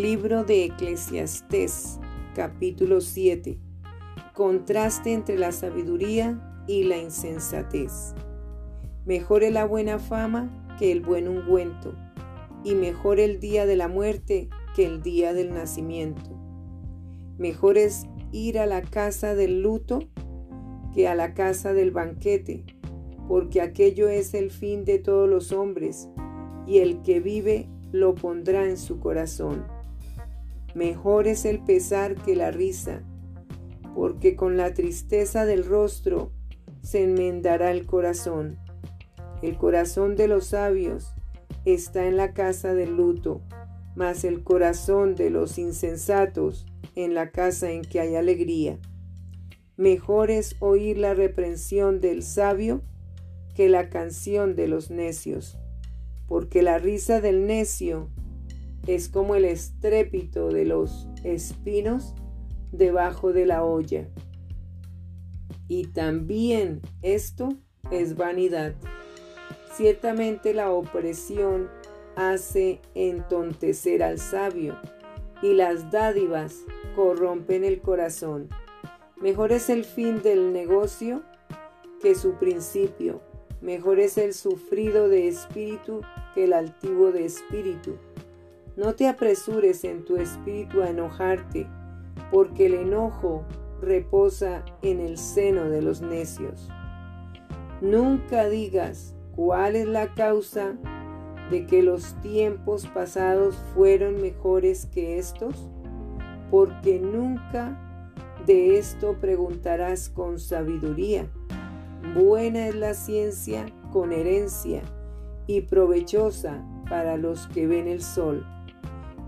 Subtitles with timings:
[0.00, 1.98] Libro de Eclesiastés,
[2.32, 3.58] capítulo 7.
[4.32, 8.14] Contraste entre la sabiduría y la insensatez.
[9.06, 11.96] Mejor es la buena fama que el buen ungüento,
[12.62, 16.30] y mejor el día de la muerte que el día del nacimiento.
[17.36, 19.98] Mejor es ir a la casa del luto
[20.94, 22.64] que a la casa del banquete,
[23.26, 26.08] porque aquello es el fin de todos los hombres,
[26.68, 29.77] y el que vive lo pondrá en su corazón.
[30.74, 33.02] Mejor es el pesar que la risa,
[33.94, 36.32] porque con la tristeza del rostro
[36.82, 38.58] se enmendará el corazón.
[39.42, 41.14] El corazón de los sabios
[41.64, 43.42] está en la casa del luto,
[43.94, 48.78] mas el corazón de los insensatos en la casa en que hay alegría.
[49.76, 52.82] Mejor es oír la reprensión del sabio
[53.54, 55.58] que la canción de los necios,
[56.26, 58.10] porque la risa del necio
[58.86, 62.14] es como el estrépito de los espinos
[62.72, 64.08] debajo de la olla.
[65.68, 67.50] Y también esto
[67.90, 68.74] es vanidad.
[69.74, 71.68] Ciertamente la opresión
[72.16, 74.76] hace entontecer al sabio
[75.42, 76.64] y las dádivas
[76.96, 78.48] corrompen el corazón.
[79.20, 81.22] Mejor es el fin del negocio
[82.00, 83.20] que su principio.
[83.60, 86.00] Mejor es el sufrido de espíritu
[86.34, 87.98] que el altivo de espíritu.
[88.78, 91.66] No te apresures en tu espíritu a enojarte,
[92.30, 93.44] porque el enojo
[93.80, 96.68] reposa en el seno de los necios.
[97.80, 100.76] Nunca digas cuál es la causa
[101.50, 105.68] de que los tiempos pasados fueron mejores que estos,
[106.48, 107.76] porque nunca
[108.46, 111.26] de esto preguntarás con sabiduría.
[112.14, 114.82] Buena es la ciencia con herencia
[115.48, 118.46] y provechosa para los que ven el sol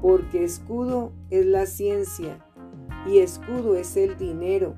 [0.00, 2.44] porque escudo es la ciencia
[3.06, 4.76] y escudo es el dinero,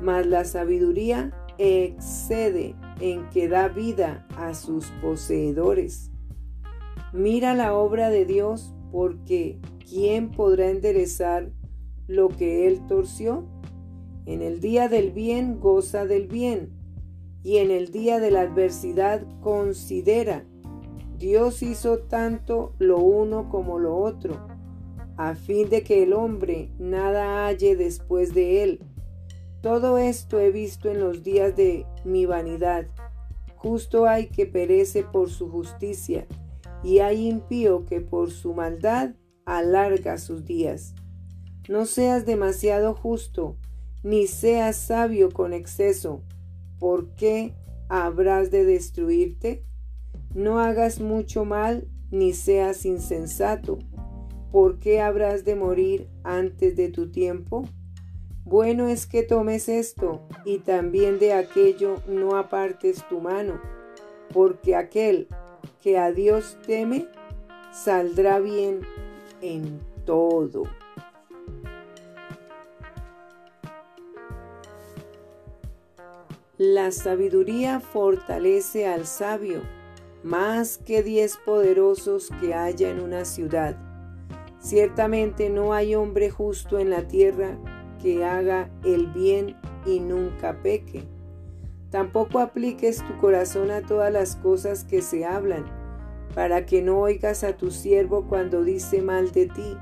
[0.00, 6.10] mas la sabiduría excede en que da vida a sus poseedores.
[7.12, 9.58] Mira la obra de Dios porque
[9.88, 11.50] ¿quién podrá enderezar
[12.06, 13.46] lo que él torció?
[14.26, 16.70] En el día del bien goza del bien
[17.42, 20.44] y en el día de la adversidad considera
[21.18, 24.46] Dios hizo tanto lo uno como lo otro,
[25.16, 28.80] a fin de que el hombre nada halle después de él.
[29.60, 32.86] Todo esto he visto en los días de mi vanidad.
[33.56, 36.28] Justo hay que perece por su justicia,
[36.84, 39.14] y hay impío que por su maldad
[39.44, 40.94] alarga sus días.
[41.68, 43.56] No seas demasiado justo,
[44.04, 46.22] ni seas sabio con exceso,
[46.78, 47.54] ¿por qué
[47.88, 49.64] habrás de destruirte?
[50.34, 53.78] No hagas mucho mal ni seas insensato.
[54.52, 57.64] ¿Por qué habrás de morir antes de tu tiempo?
[58.44, 63.60] Bueno es que tomes esto y también de aquello no apartes tu mano,
[64.32, 65.28] porque aquel
[65.82, 67.06] que a Dios teme
[67.72, 68.80] saldrá bien
[69.42, 70.62] en todo.
[76.56, 79.62] La sabiduría fortalece al sabio
[80.22, 83.76] más que diez poderosos que haya en una ciudad.
[84.60, 87.56] Ciertamente no hay hombre justo en la tierra
[88.02, 89.56] que haga el bien
[89.86, 91.04] y nunca peque.
[91.90, 95.64] Tampoco apliques tu corazón a todas las cosas que se hablan,
[96.34, 99.76] para que no oigas a tu siervo cuando dice mal de ti,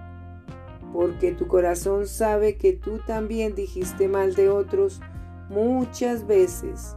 [0.92, 5.00] porque tu corazón sabe que tú también dijiste mal de otros
[5.48, 6.96] muchas veces.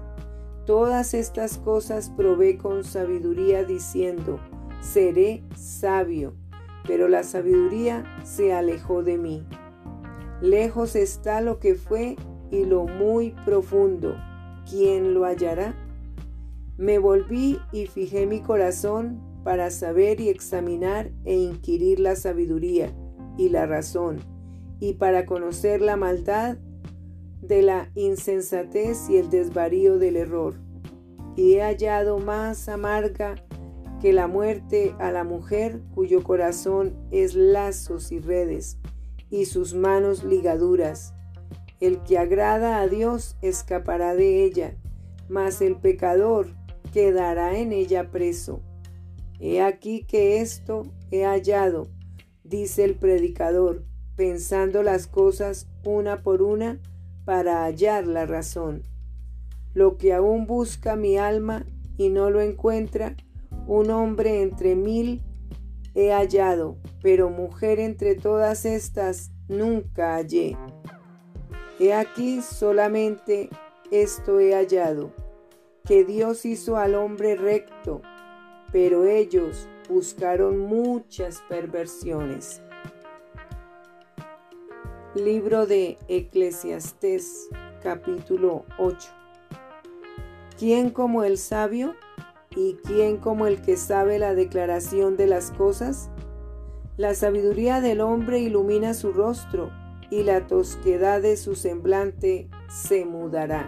[0.70, 4.40] Todas estas cosas probé con sabiduría diciendo,
[4.82, 6.36] seré sabio,
[6.86, 9.48] pero la sabiduría se alejó de mí.
[10.44, 12.18] Lejos está lo que fue
[12.52, 14.16] y lo muy profundo.
[14.70, 15.74] ¿Quién lo hallará?
[16.78, 22.94] Me volví y fijé mi corazón para saber y examinar e inquirir la sabiduría
[23.40, 24.20] y la razón,
[24.80, 26.60] y para conocer la maldad
[27.42, 30.56] de la insensatez y el desvarío del error.
[31.36, 33.36] Y he hallado más amarga
[34.02, 38.78] que la muerte a la mujer cuyo corazón es lazos y redes,
[39.30, 41.14] y sus manos ligaduras.
[41.80, 44.76] El que agrada a Dios escapará de ella,
[45.28, 46.48] mas el pecador
[46.92, 48.62] quedará en ella preso.
[49.40, 51.88] He aquí que esto he hallado,
[52.44, 53.86] dice el predicador,
[54.16, 56.82] pensando las cosas una por una,
[57.30, 58.82] para hallar la razón.
[59.76, 61.64] Lo que aún busca mi alma
[61.96, 63.16] y no lo encuentra,
[63.68, 65.22] un hombre entre mil
[65.94, 70.58] he hallado, pero mujer entre todas estas nunca hallé.
[71.80, 73.52] He aquí solamente
[73.92, 75.14] esto he hallado,
[75.86, 78.02] que Dios hizo al hombre recto,
[78.72, 82.64] pero ellos buscaron muchas perversiones.
[85.16, 87.50] Libro de Eclesiastés
[87.82, 89.10] capítulo 8
[90.60, 91.96] ¿Quién como el sabio?
[92.56, 96.12] ¿Y quién como el que sabe la declaración de las cosas?
[96.96, 99.72] La sabiduría del hombre ilumina su rostro,
[100.12, 103.66] y la tosquedad de su semblante se mudará.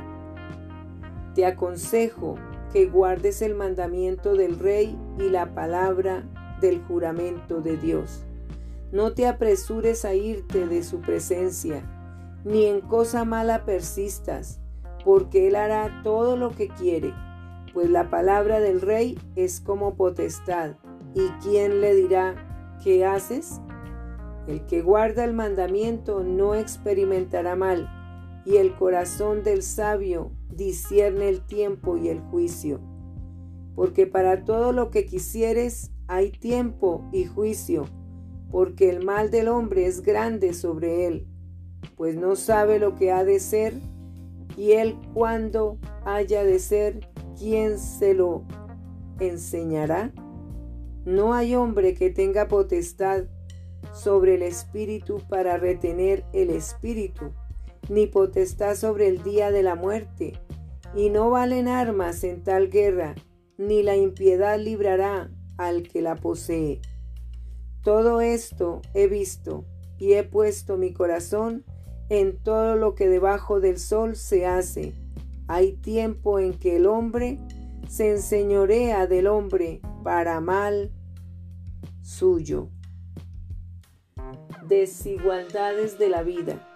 [1.33, 2.35] Te aconsejo
[2.71, 6.23] que guardes el mandamiento del rey y la palabra
[6.61, 8.27] del juramento de Dios.
[8.91, 11.83] No te apresures a irte de su presencia,
[12.43, 14.59] ni en cosa mala persistas,
[15.05, 17.13] porque Él hará todo lo que quiere,
[17.73, 20.75] pues la palabra del rey es como potestad.
[21.13, 22.35] ¿Y quién le dirá,
[22.83, 23.61] ¿qué haces?
[24.47, 27.89] El que guarda el mandamiento no experimentará mal,
[28.45, 32.81] y el corazón del sabio discierne el tiempo y el juicio.
[33.75, 37.85] Porque para todo lo que quisieres hay tiempo y juicio,
[38.51, 41.27] porque el mal del hombre es grande sobre él,
[41.95, 43.74] pues no sabe lo que ha de ser
[44.57, 47.07] y él cuando haya de ser,
[47.38, 48.44] ¿quién se lo
[49.19, 50.12] enseñará?
[51.06, 53.25] No hay hombre que tenga potestad
[53.94, 57.31] sobre el espíritu para retener el espíritu,
[57.89, 60.33] ni potestad sobre el día de la muerte,
[60.95, 63.15] y no valen armas en tal guerra,
[63.57, 66.81] ni la impiedad librará al que la posee.
[67.83, 69.66] Todo esto he visto
[69.98, 71.66] y he puesto mi corazón
[72.10, 74.94] en todo lo que debajo del sol se hace.
[75.48, 77.39] Hay tiempo en que el hombre
[77.89, 80.92] se enseñorea del hombre para mal
[82.01, 82.69] suyo.
[84.68, 86.68] Desigualdades de la vida.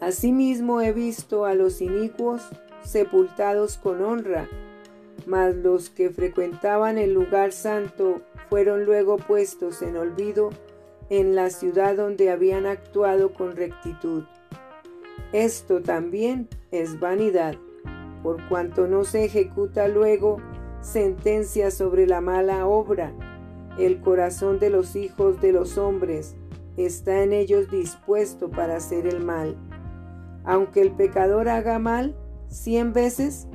[0.00, 2.42] Asimismo he visto a los inicuos
[2.84, 4.48] sepultados con honra,
[5.26, 10.50] mas los que frecuentaban el lugar santo fueron luego puestos en olvido
[11.10, 14.24] en la ciudad donde habían actuado con rectitud.
[15.32, 17.54] Esto también es vanidad,
[18.22, 20.38] por cuanto no se ejecuta luego
[20.80, 23.12] sentencia sobre la mala obra.
[23.78, 26.36] El corazón de los hijos de los hombres
[26.76, 29.56] está en ellos dispuesto para hacer el mal.
[30.44, 32.16] Aunque el pecador haga mal
[32.48, 33.48] cien veces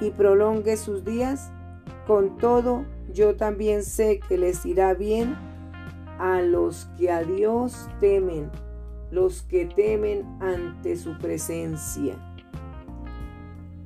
[0.00, 1.52] y prolongue sus días,
[2.06, 5.36] con todo yo también sé que les irá bien
[6.18, 8.50] a los que a Dios temen,
[9.10, 12.16] los que temen ante su presencia.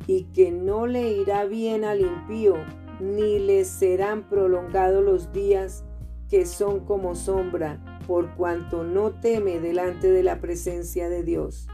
[0.06, 2.54] Y que no le irá bien al impío,
[3.00, 5.84] ni le serán prolongados los días
[6.28, 11.68] que son como sombra, por cuanto no teme delante de la presencia de Dios.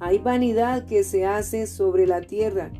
[0.00, 2.72] Hay vanidad que se hace sobre la tierra,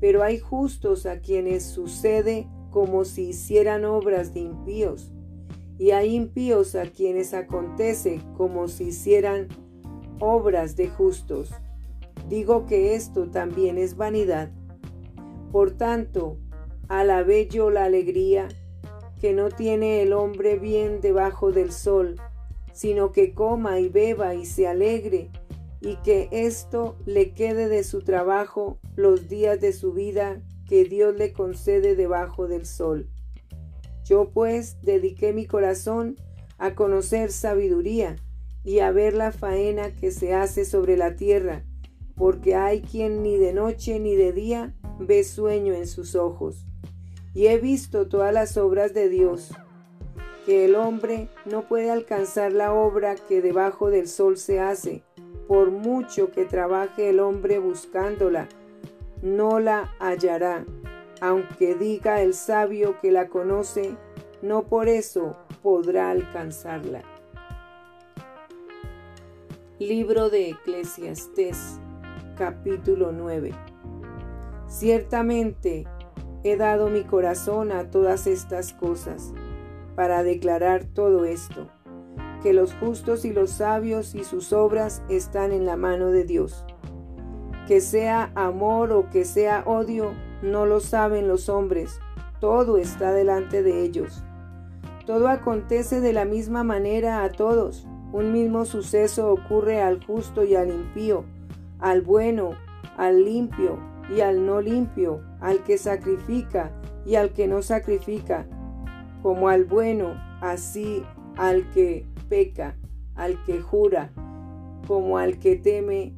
[0.00, 5.12] pero hay justos a quienes sucede como si hicieran obras de impíos
[5.78, 9.48] y hay impíos a quienes acontece como si hicieran
[10.18, 11.50] obras de justos.
[12.28, 14.50] Digo que esto también es vanidad.
[15.52, 16.36] Por tanto,
[16.88, 18.48] alabé yo la alegría
[19.20, 22.16] que no tiene el hombre bien debajo del sol,
[22.72, 25.30] sino que coma y beba y se alegre,
[25.80, 31.16] y que esto le quede de su trabajo los días de su vida que Dios
[31.16, 33.08] le concede debajo del sol.
[34.04, 36.16] Yo pues dediqué mi corazón
[36.58, 38.16] a conocer sabiduría
[38.64, 41.64] y a ver la faena que se hace sobre la tierra,
[42.16, 46.66] porque hay quien ni de noche ni de día ve sueño en sus ojos.
[47.34, 49.52] Y he visto todas las obras de Dios,
[50.44, 55.02] que el hombre no puede alcanzar la obra que debajo del sol se hace,
[55.46, 58.48] por mucho que trabaje el hombre buscándola,
[59.22, 60.64] no la hallará
[61.20, 63.96] aunque diga el sabio que la conoce,
[64.42, 67.02] no por eso podrá alcanzarla.
[69.78, 71.80] Libro de Eclesiastés,
[72.36, 73.52] capítulo 9.
[74.66, 75.86] Ciertamente
[76.44, 79.32] he dado mi corazón a todas estas cosas,
[79.96, 81.68] para declarar todo esto,
[82.42, 86.64] que los justos y los sabios y sus obras están en la mano de Dios.
[87.68, 92.00] Que sea amor o que sea odio, no lo saben los hombres,
[92.40, 94.24] todo está delante de ellos.
[95.04, 97.86] Todo acontece de la misma manera a todos.
[98.10, 101.26] Un mismo suceso ocurre al justo y al impío,
[101.78, 102.52] al bueno,
[102.96, 103.78] al limpio
[104.16, 106.72] y al no limpio, al que sacrifica
[107.04, 108.46] y al que no sacrifica.
[109.22, 111.04] como al bueno, así
[111.36, 112.76] al que peca,
[113.14, 114.10] al que jura,
[114.86, 116.14] como al que teme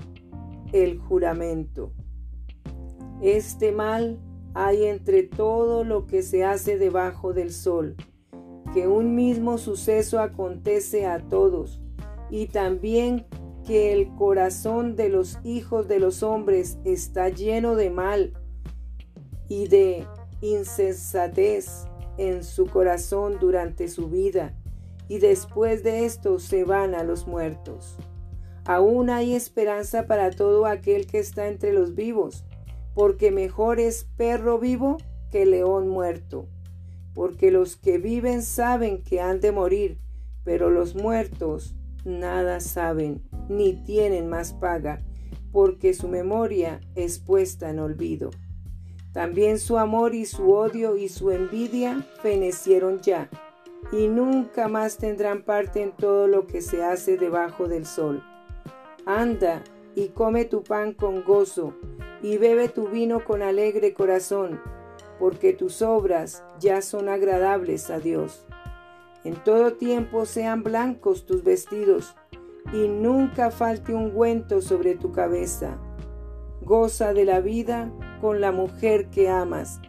[0.73, 1.93] el juramento.
[3.21, 4.19] Este mal
[4.55, 7.97] hay entre todo lo que se hace debajo del sol,
[8.73, 11.81] que un mismo suceso acontece a todos,
[12.31, 13.27] y también
[13.67, 18.33] que el corazón de los hijos de los hombres está lleno de mal
[19.49, 20.07] y de
[20.41, 21.85] insensatez
[22.17, 24.55] en su corazón durante su vida,
[25.09, 27.99] y después de esto se van a los muertos.
[28.71, 32.45] Aún hay esperanza para todo aquel que está entre los vivos,
[32.95, 34.99] porque mejor es perro vivo
[35.33, 36.47] que león muerto,
[37.13, 39.99] porque los que viven saben que han de morir,
[40.45, 41.75] pero los muertos
[42.05, 45.03] nada saben, ni tienen más paga,
[45.51, 48.31] porque su memoria es puesta en olvido.
[49.13, 53.29] También su amor y su odio y su envidia fenecieron ya,
[53.91, 58.23] y nunca más tendrán parte en todo lo que se hace debajo del sol.
[59.19, 59.65] Anda
[59.97, 61.75] y come tu pan con gozo,
[62.23, 64.61] y bebe tu vino con alegre corazón,
[65.19, 68.47] porque tus obras ya son agradables a Dios.
[69.25, 72.15] En todo tiempo sean blancos tus vestidos,
[72.73, 75.77] y nunca falte ungüento sobre tu cabeza.
[76.63, 77.91] Goza de la vida
[78.21, 79.81] con la mujer que amas,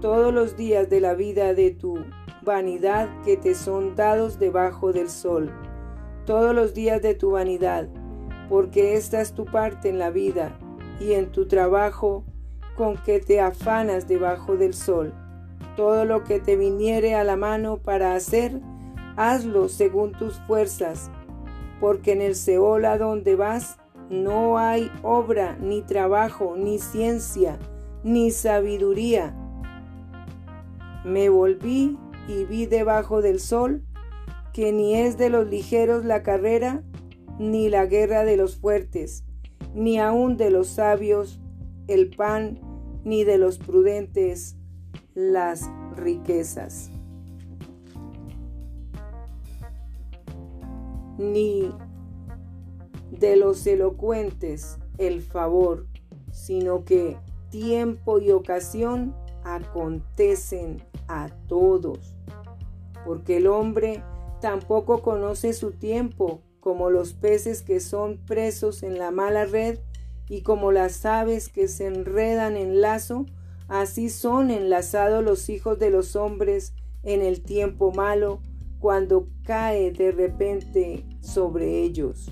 [0.00, 1.98] todos los días de la vida de tu
[2.42, 5.52] vanidad que te son dados debajo del sol,
[6.24, 7.88] todos los días de tu vanidad,
[8.52, 10.52] porque esta es tu parte en la vida
[11.00, 12.22] y en tu trabajo
[12.76, 15.14] con que te afanas debajo del sol.
[15.74, 18.60] Todo lo que te viniere a la mano para hacer,
[19.16, 21.10] hazlo según tus fuerzas,
[21.80, 23.78] porque en el Seol a donde vas
[24.10, 27.58] no hay obra, ni trabajo, ni ciencia,
[28.04, 29.34] ni sabiduría.
[31.06, 31.96] Me volví
[32.28, 33.82] y vi debajo del sol
[34.52, 36.82] que ni es de los ligeros la carrera,
[37.38, 39.24] ni la guerra de los fuertes,
[39.74, 41.40] ni aun de los sabios
[41.88, 42.60] el pan,
[43.04, 44.56] ni de los prudentes
[45.14, 46.90] las riquezas.
[51.18, 51.72] Ni
[53.10, 55.86] de los elocuentes el favor,
[56.30, 57.16] sino que
[57.50, 62.16] tiempo y ocasión acontecen a todos,
[63.04, 64.02] porque el hombre
[64.40, 69.80] tampoco conoce su tiempo, como los peces que son presos en la mala red
[70.28, 73.26] y como las aves que se enredan en lazo,
[73.66, 78.40] así son enlazados los hijos de los hombres en el tiempo malo,
[78.78, 82.30] cuando cae de repente sobre ellos.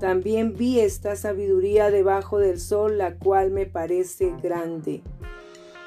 [0.00, 5.00] También vi esta sabiduría debajo del sol, la cual me parece grande.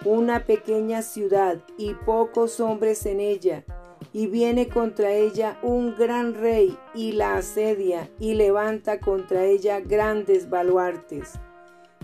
[0.06, 3.64] Una pequeña ciudad y pocos hombres en ella,
[4.12, 10.50] y viene contra ella un gran rey y la asedia y levanta contra ella grandes
[10.50, 11.34] baluartes.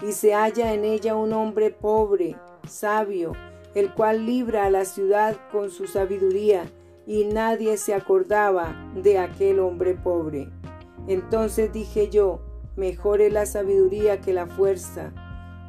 [0.06, 2.36] Y se halla en ella un hombre pobre,
[2.68, 3.34] sabio,
[3.74, 6.66] el cual libra a la ciudad con su sabiduría,
[7.08, 10.50] y nadie se acordaba de aquel hombre pobre.
[11.08, 12.42] Entonces dije yo,
[12.76, 15.14] mejor es la sabiduría que la fuerza,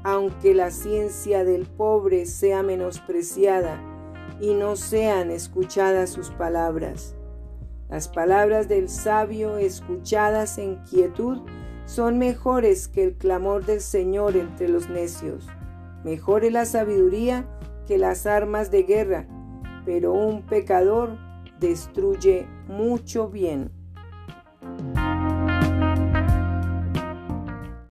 [0.02, 3.95] aunque la ciencia del pobre sea menospreciada
[4.40, 7.14] y no sean escuchadas sus palabras.
[7.88, 11.42] Las palabras del sabio escuchadas en quietud
[11.84, 15.46] son mejores que el clamor del Señor entre los necios.
[16.04, 17.46] Mejor es la sabiduría
[17.86, 19.28] que las armas de guerra,
[19.84, 21.16] pero un pecador
[21.60, 23.75] destruye mucho bien.